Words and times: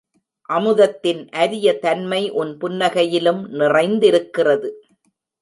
அமுதத்தின் 0.49 1.29
அரிய 1.33 1.67
தன்மை 1.79 2.21
உன் 2.31 2.57
புன்னகையிலும் 2.57 3.43
நிறைந்திருக்கிறது. 3.53 4.71